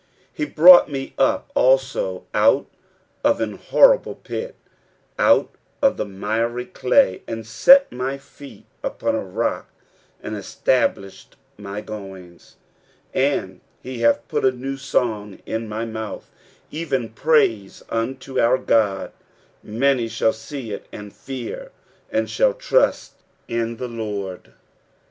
2 0.35 0.45
He 0.45 0.45
brought 0.45 0.89
me 0.89 1.13
up 1.19 1.51
also 1.53 2.25
out 2.33 2.65
of 3.23 3.39
an 3.39 3.51
horrible 3.53 4.15
pit, 4.15 4.55
out 5.19 5.51
of 5.79 5.97
the 5.97 6.05
miry 6.05 6.65
clay, 6.65 7.21
and 7.27 7.45
set 7.45 7.91
my 7.91 8.17
feet 8.17 8.65
upon 8.81 9.13
a 9.13 9.23
rock, 9.23 9.69
and 10.23 10.35
established 10.35 11.35
my 11.55 11.81
goings. 11.81 12.55
3 13.13 13.21
And 13.21 13.61
he 13.79 13.99
hath 13.99 14.27
put 14.27 14.43
a 14.43 14.51
new 14.51 14.75
song 14.75 15.37
in 15.45 15.69
my 15.69 15.85
mouth, 15.85 16.31
evert 16.73 17.13
praise 17.13 17.83
unto 17.87 18.39
our 18.39 18.57
God: 18.57 19.11
many 19.61 20.07
shall 20.07 20.33
see 20.33 20.71
ii, 20.73 20.81
and 20.91 21.13
fear, 21.13 21.69
and 22.11 22.27
shall 22.27 22.55
trust 22.55 23.21
in 23.47 23.77
the 23.77 23.87
Lord. 23.87 24.51